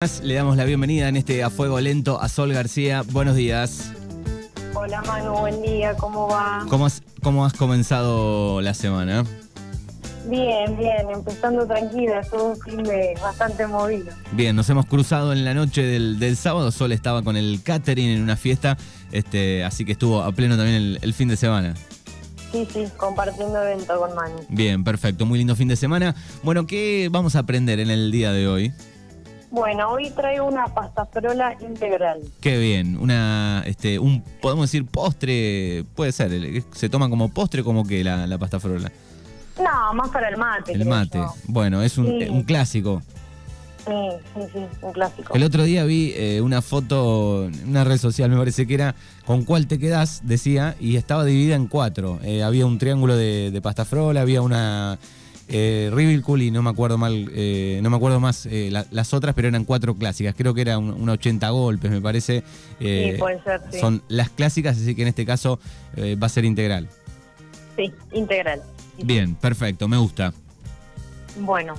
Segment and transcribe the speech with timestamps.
[0.00, 3.02] Le damos la bienvenida en este A Fuego Lento a Sol García.
[3.10, 3.90] Buenos días.
[4.72, 6.64] Hola Manu, buen día, ¿cómo va?
[6.68, 9.24] ¿Cómo has, cómo has comenzado la semana?
[10.28, 14.12] Bien, bien, empezando tranquila, todo un fin de bastante movido.
[14.30, 16.70] Bien, nos hemos cruzado en la noche del, del sábado.
[16.70, 18.78] Sol estaba con el catering en una fiesta,
[19.10, 21.74] este, así que estuvo a pleno también el, el fin de semana.
[22.52, 24.36] Sí, sí, compartiendo evento con Manu.
[24.48, 26.14] Bien, perfecto, muy lindo fin de semana.
[26.44, 28.72] Bueno, ¿qué vamos a aprender en el día de hoy?
[29.50, 32.20] Bueno, hoy traigo una pasta frola integral.
[32.40, 37.86] Qué bien, una, este, un, podemos decir postre, puede ser, se toma como postre como
[37.86, 38.92] que la, la pasta frola.
[39.58, 40.72] No, más para el mate.
[40.72, 41.34] El mate, yo.
[41.46, 42.28] bueno, es un, Sí.
[42.28, 43.02] un clásico.
[43.86, 43.94] Sí,
[44.34, 45.32] sí, sí, un clásico.
[45.34, 49.44] El otro día vi eh, una foto una red social, me parece que era con
[49.44, 52.18] cuál te quedás, decía, y estaba dividida en cuatro.
[52.22, 54.98] Eh, había un triángulo de, de pasta frola, había una
[55.48, 55.90] eh,
[56.38, 59.48] y no me acuerdo mal, eh, no me acuerdo más eh, la- las otras, pero
[59.48, 60.34] eran cuatro clásicas.
[60.36, 62.42] Creo que era un, una 80 golpes, me parece.
[62.80, 63.78] Eh, Sí, puede ser, sí.
[63.80, 65.58] Son las clásicas, así que en este caso
[65.96, 66.88] eh, va a ser integral.
[67.76, 68.62] Sí, integral.
[69.02, 70.32] Bien, perfecto, me gusta.
[71.40, 71.74] Bueno,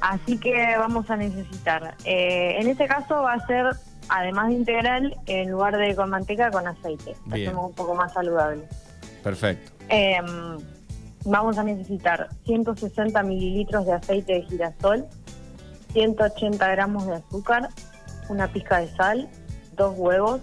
[0.00, 1.94] así que vamos a necesitar.
[2.04, 3.66] eh, en este caso va a ser,
[4.08, 7.14] además de integral, en lugar de con manteca, con aceite.
[7.26, 7.48] Bien.
[7.48, 8.62] hacemos un poco más saludable.
[9.22, 9.70] Perfecto.
[9.88, 10.16] Eh,
[11.24, 15.06] vamos a necesitar 160 mililitros de aceite de girasol,
[15.92, 17.68] 180 gramos de azúcar,
[18.28, 19.28] una pizca de sal,
[19.76, 20.40] dos huevos,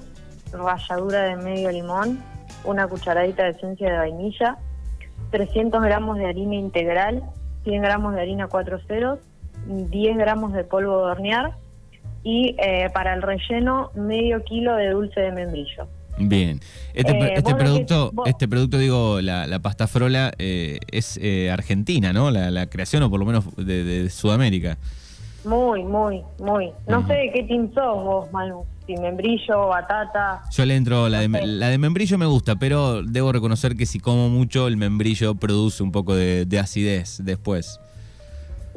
[0.51, 2.19] ralladura de medio limón,
[2.65, 4.57] una cucharadita de esencia de vainilla,
[5.31, 7.23] 300 gramos de harina integral,
[7.63, 9.19] 100 gramos de harina cuatro ceros,
[9.65, 11.55] 10 gramos de polvo de hornear
[12.23, 15.87] y eh, para el relleno medio kilo de dulce de membrillo.
[16.19, 16.59] Bien.
[16.93, 21.49] Este, Eh, este que- producto, este producto, digo, la, la pasta frola eh, es eh,
[21.51, 22.29] argentina, ¿no?
[22.31, 24.77] La, la creación, o por lo menos de, de Sudamérica.
[25.45, 26.71] Muy, muy, muy.
[26.87, 28.65] No sé de qué team sos vos, Manu.
[28.85, 30.41] Si membrillo, batata.
[30.51, 33.99] Yo le entro, la de, la de membrillo me gusta, pero debo reconocer que si
[33.99, 37.79] como mucho, el membrillo produce un poco de, de acidez después.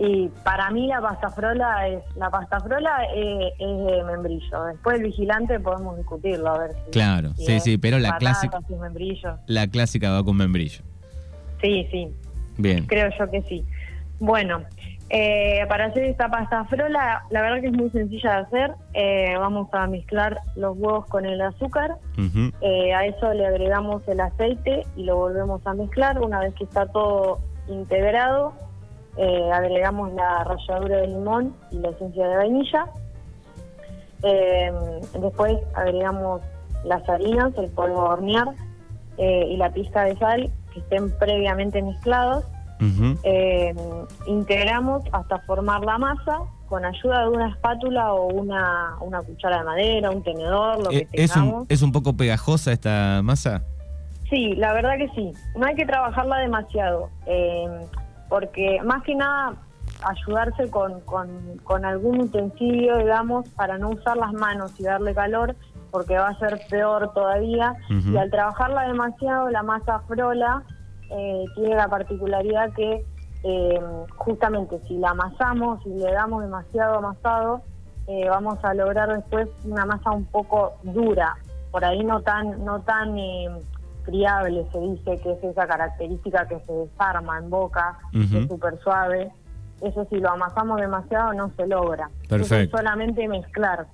[0.04, 4.64] Y para mí la pasta frola es la pasta frola eh, es de membrillo.
[4.64, 6.90] Después el vigilante podemos discutirlo a ver si.
[6.90, 8.60] Claro, sí, sí, pero la clásica-.
[9.46, 10.82] La clásica va con membrillo.
[11.60, 12.08] Sí, sí.
[12.58, 12.84] Bien.
[12.86, 13.64] Creo yo que sí.
[14.18, 14.62] Bueno,
[15.08, 18.74] eh, para hacer esta pasta frola, la verdad que es muy sencilla de hacer.
[18.94, 21.98] Eh, vamos a mezclar los huevos con el azúcar.
[22.60, 26.20] Eh, a eso le agregamos el aceite y lo volvemos a mezclar.
[26.20, 27.38] Una vez que está todo
[27.68, 28.54] integrado,
[29.16, 32.86] eh, agregamos la ralladura de limón y la esencia de vainilla.
[34.22, 34.72] Eh,
[35.20, 36.42] después agregamos
[36.84, 38.48] las harinas, el polvo de hornear
[39.18, 42.44] eh, y la pizca de sal que estén previamente mezclados.
[43.22, 43.72] Eh,
[44.26, 49.64] integramos hasta formar la masa con ayuda de una espátula o una, una cuchara de
[49.64, 51.60] madera, un tenedor, lo que ¿Es, tengamos.
[51.60, 53.62] un, ¿Es un poco pegajosa esta masa?
[54.28, 55.32] Sí, la verdad que sí.
[55.54, 57.68] No hay que trabajarla demasiado, eh,
[58.32, 59.52] porque más que nada
[60.02, 61.28] ayudarse con, con,
[61.64, 65.54] con algún utensilio, digamos, para no usar las manos y darle calor,
[65.90, 67.74] porque va a ser peor todavía.
[67.90, 70.62] Y al trabajarla demasiado, la masa frola
[71.10, 73.04] eh, tiene la particularidad que
[73.44, 73.80] eh,
[74.16, 77.60] justamente si la amasamos, si le damos demasiado amasado,
[78.06, 81.36] eh, vamos a lograr después una masa un poco dura,
[81.70, 83.50] por ahí no tan, no tan eh,
[84.04, 88.78] friable, se dice que es esa característica que se desarma en boca, que es súper
[88.80, 89.30] suave.
[89.80, 92.08] Eso si lo amasamos demasiado no se logra.
[92.28, 92.76] Perfecto.
[92.76, 93.86] solamente mezclar.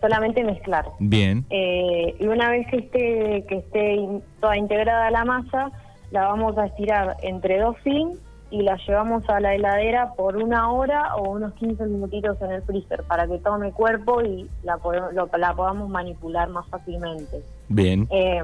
[0.00, 0.84] Solamente mezclar.
[0.98, 1.46] Bien.
[1.48, 5.70] Eh, y una vez que esté, que esté in- toda integrada la masa,
[6.10, 8.18] la vamos a estirar entre dos fins
[8.54, 12.62] y la llevamos a la heladera por una hora o unos 15 minutitos en el
[12.62, 14.78] freezer para que tome cuerpo y la,
[15.12, 17.42] lo- la podamos manipular más fácilmente.
[17.68, 18.06] Bien.
[18.12, 18.42] Eh,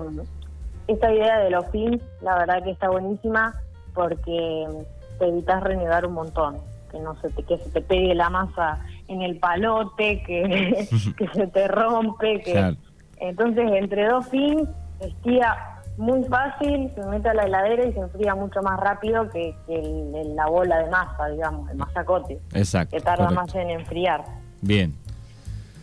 [0.89, 3.55] esta idea de los fins, la verdad que está buenísima
[3.95, 4.67] porque
[5.21, 6.57] te evitas renegar un montón,
[6.91, 11.29] que no se te, que se te pegue la masa en el palote, que, que
[11.29, 12.77] se te rompe, que Claro.
[13.19, 14.69] entonces entre dos fins
[15.01, 19.55] estira muy fácil, se mete a la heladera y se enfría mucho más rápido que,
[19.67, 22.97] que el- el- la bola de masa, digamos, el masacote, Exacto.
[22.97, 23.43] que tarda correcto.
[23.45, 24.25] más en enfriar.
[24.63, 24.95] Bien.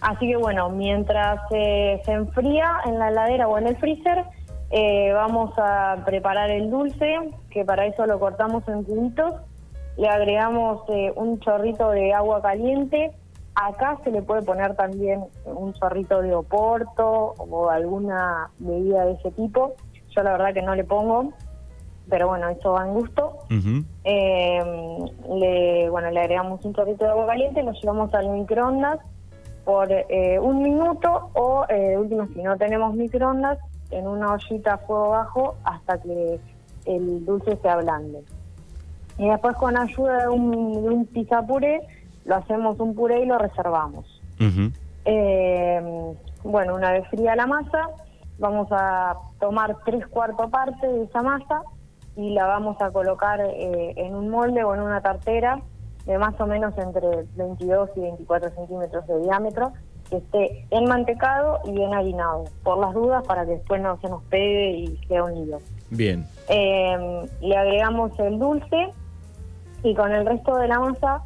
[0.01, 4.23] Así que bueno, mientras eh, se enfría en la heladera o en el freezer,
[4.69, 7.15] eh, vamos a preparar el dulce,
[7.49, 9.33] que para eso lo cortamos en cubitos.
[9.97, 13.11] Le agregamos eh, un chorrito de agua caliente.
[13.55, 19.31] Acá se le puede poner también un chorrito de oporto o alguna bebida de ese
[19.31, 19.73] tipo.
[20.17, 21.31] Yo la verdad que no le pongo.
[22.09, 23.37] pero bueno, eso va en gusto.
[24.03, 24.63] Eh,
[25.29, 28.99] le, bueno, le agregamos un chorrito de agua caliente, lo llevamos al microondas
[29.63, 33.59] por eh, un minuto o, eh, de último, si no tenemos microondas,
[33.91, 36.39] en una ollita a fuego bajo hasta que
[36.85, 38.23] el dulce se ablande.
[39.17, 40.51] Y después con ayuda de un,
[40.83, 41.81] de un pizza puré,
[42.25, 44.05] lo hacemos un puré y lo reservamos.
[45.05, 46.13] Eh,
[46.43, 47.89] bueno, una vez fría la masa,
[48.39, 51.61] vamos a tomar tres cuartos parte de esa masa
[52.15, 55.61] y la vamos a colocar eh, en un molde o en una tartera
[56.05, 59.73] de más o menos entre 22 y 24 centímetros de diámetro,
[60.09, 64.23] que esté enmantecado y bien harinado, por las dudas para que después no se nos
[64.23, 65.59] pegue y sea unido.
[65.89, 66.25] Bien.
[66.47, 68.93] Eh, le agregamos el dulce
[69.83, 71.23] y con el resto de la masa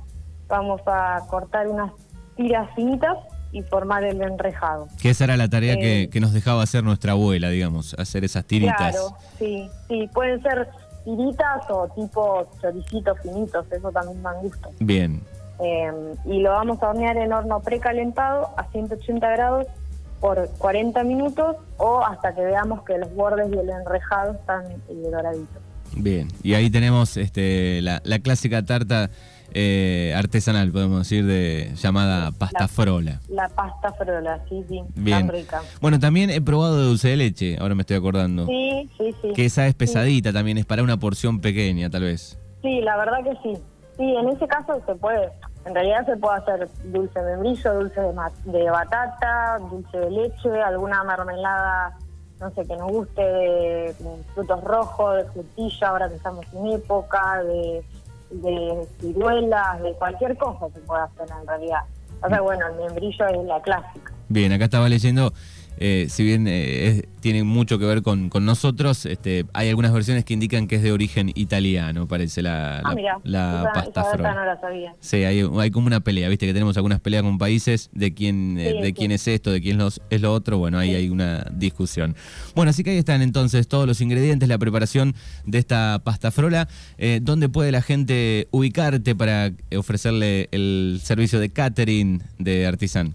[0.48, 1.92] vamos a cortar unas
[2.36, 3.18] tiras finitas
[3.52, 4.88] y formar el enrejado.
[5.02, 6.10] Que esa era la tarea que, Eh.
[6.10, 8.78] que nos dejaba hacer nuestra abuela, digamos, hacer esas tiritas.
[8.92, 10.68] Claro, sí, sí, pueden ser
[11.04, 14.70] tiritas o tipo choricitos finitos, eso también dan gusto.
[14.80, 15.22] Bien.
[15.64, 15.92] Eh,
[16.26, 19.68] y lo vamos a hornear en horno precalentado a 180 grados
[20.20, 25.10] por 40 minutos o hasta que veamos que los bordes y el enrejado están eh,
[25.12, 25.62] doraditos.
[25.94, 29.10] Bien, y ahí tenemos este, la, la clásica tarta
[29.54, 33.20] eh, artesanal, podemos decir, de llamada pasta La- frola.
[33.30, 35.28] La pasta frola, sí, sí, Bien.
[35.28, 35.62] tan rica.
[35.82, 38.46] Bueno, también he probado de dulce de leche, ahora me estoy acordando.
[38.48, 39.34] Sí, sí, sí.
[39.36, 42.38] Que esa es pesadita también, es para una porción pequeña, tal vez.
[42.62, 43.62] Sí, la verdad que sí.
[43.98, 45.30] Sí, en ese caso se puede.
[45.66, 50.62] En realidad se puede hacer dulce de membrillo, dulce de, de batata, dulce de leche,
[50.66, 51.98] alguna mermelada,
[52.40, 56.68] no sé, que nos guste de mm, frutos rojos, de frutilla, ahora que estamos en
[56.72, 57.84] época, de,
[58.32, 61.82] de ciruelas, de cualquier cosa se puede hacer en realidad.
[62.24, 64.14] O sea, bueno, el membrillo es la clásica.
[64.30, 65.34] Bien, acá estaba leyendo,
[65.78, 69.94] eh, si bien eh, es- tiene mucho que ver con, con nosotros, este, hay algunas
[69.94, 73.74] versiones que indican que es de origen italiano, parece la, ah, la, mira, la esa,
[73.74, 74.34] pasta esa frola.
[74.34, 74.96] no la sabía.
[75.00, 78.58] Sí, hay, hay como una pelea, viste que tenemos algunas peleas con países de quién,
[78.58, 78.94] eh, de sí.
[78.94, 82.16] quién es esto, de quién los- es lo otro, bueno, ahí hay una discusión.
[82.56, 85.14] Bueno, así que ahí están entonces todos los ingredientes, la preparación
[85.46, 86.68] de esta pasta frola.
[87.22, 93.14] ¿Dónde puede la gente ubicarte para ofrecerle el servicio de catering de Artisan?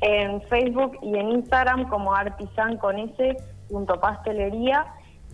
[0.00, 3.36] En Facebook y en Instagram como artisan con S
[3.68, 4.86] punto pastelería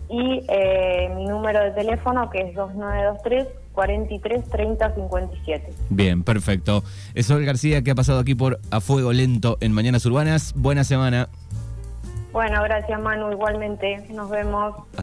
[0.09, 5.73] y eh, mi número de teléfono que es 2923 43 30 57.
[5.89, 6.83] Bien, perfecto.
[7.15, 10.53] Es Sol García que ha pasado aquí por A Fuego Lento en Mañanas Urbanas.
[10.55, 11.29] Buena semana.
[12.31, 14.05] Bueno, gracias Manu, igualmente.
[14.11, 14.75] Nos vemos.